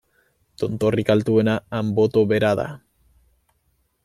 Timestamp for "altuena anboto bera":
1.15-2.53